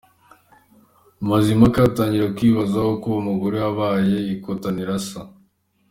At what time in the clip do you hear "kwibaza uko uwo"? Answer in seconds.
2.35-3.21